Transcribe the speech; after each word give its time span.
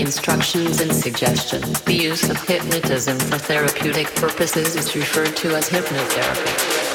instructions 0.00 0.80
and 0.80 0.94
suggestions. 0.94 1.80
The 1.82 1.94
use 1.94 2.28
of 2.28 2.36
hypnotism 2.46 3.18
for 3.18 3.38
therapeutic 3.38 4.14
purposes 4.14 4.76
is 4.76 4.94
referred 4.94 5.36
to 5.36 5.56
as 5.56 5.68
hypnotherapy. 5.68 6.91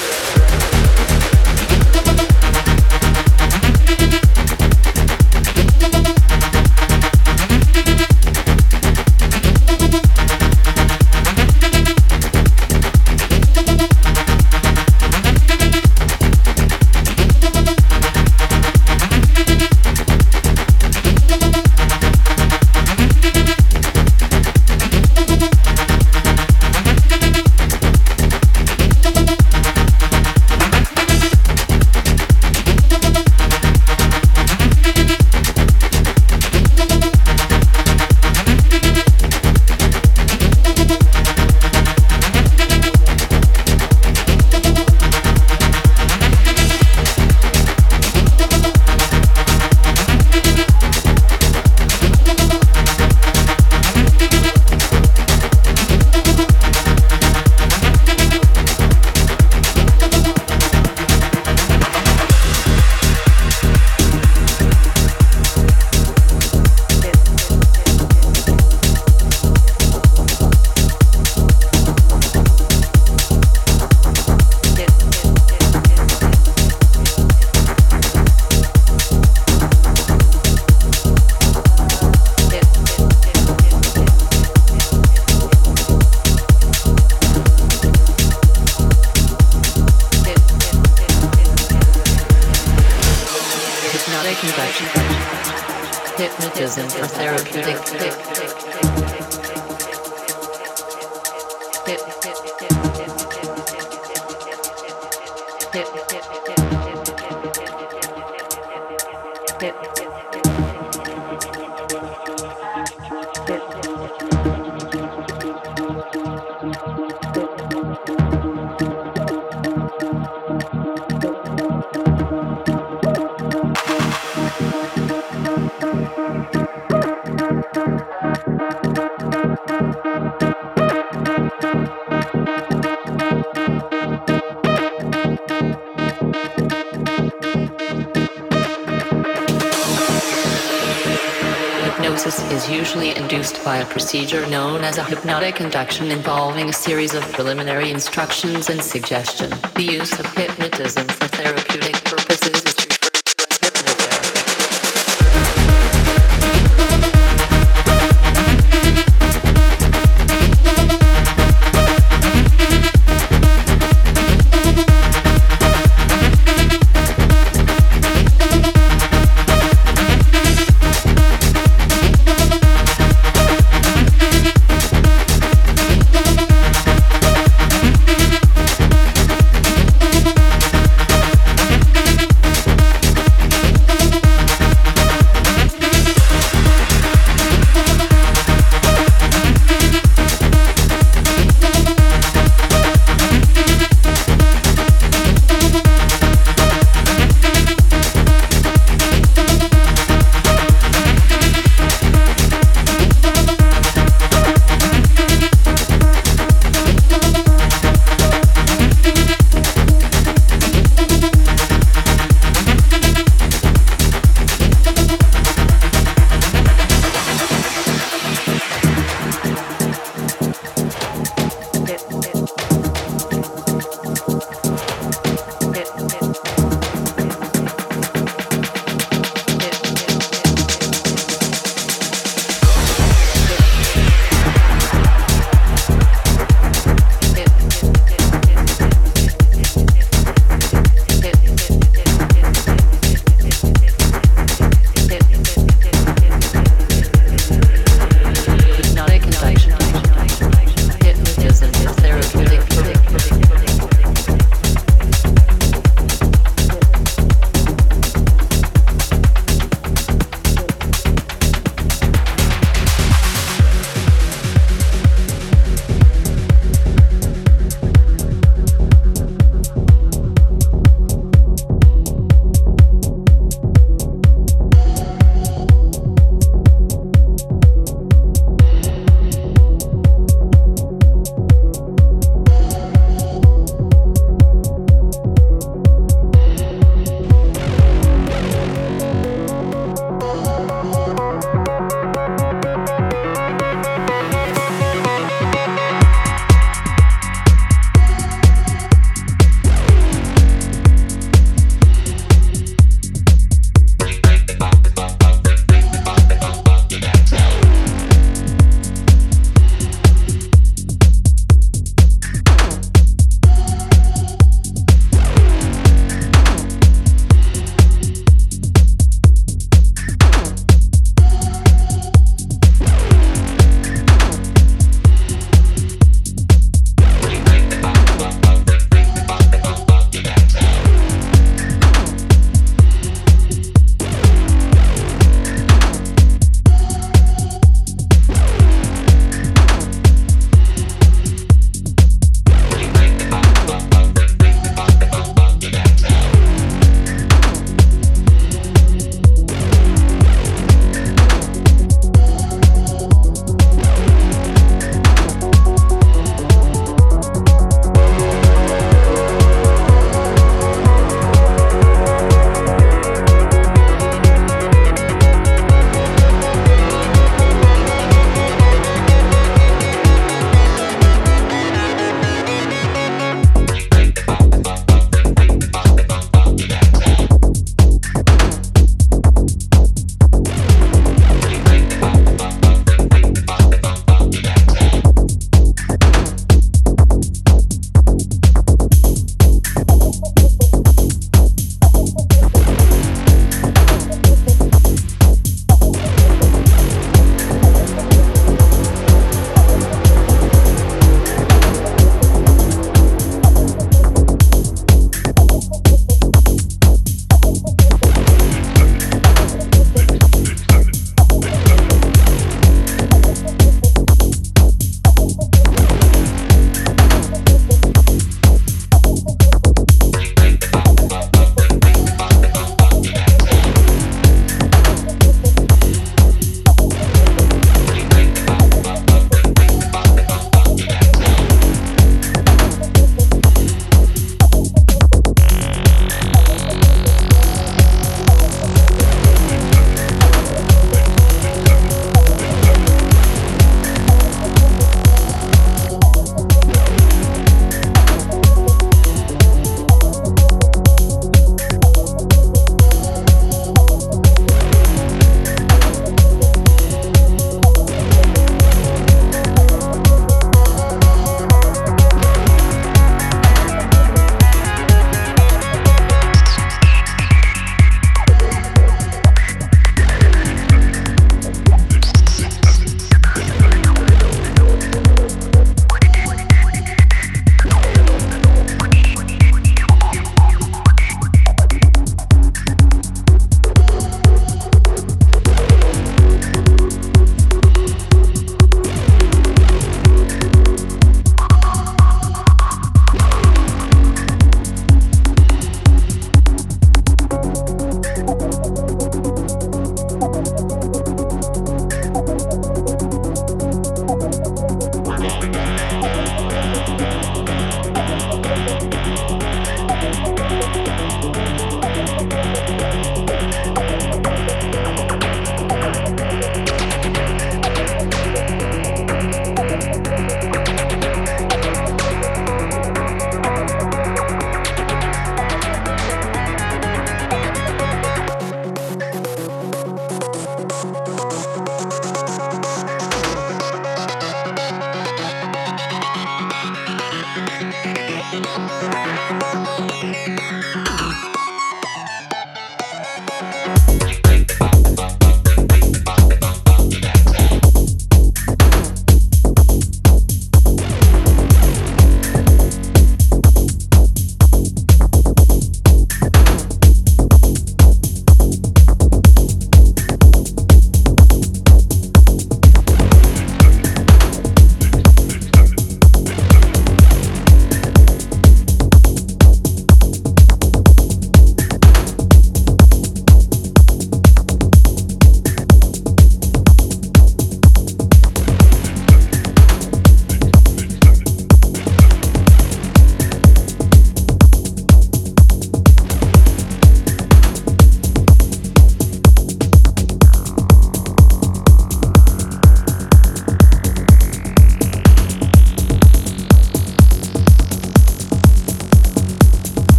Procedure 144.18 144.50
known 144.50 144.84
as 144.84 144.98
a 144.98 145.04
hypnotic 145.04 145.62
induction 145.62 146.10
involving 146.10 146.70
a 146.70 146.74
series 146.74 147.14
of 147.14 147.22
preliminary 147.34 147.92
instructions 147.92 148.68
and 148.68 148.82
suggestion. 148.82 149.52
The 149.76 149.84
use 149.84 150.20
of 150.20 150.26
hypnotism 150.34 151.08
for 151.08 151.28
therapeutic 151.28 151.94
purposes 152.04 152.77